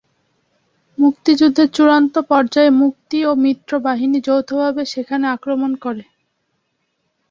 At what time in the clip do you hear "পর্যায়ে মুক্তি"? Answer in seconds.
2.29-3.19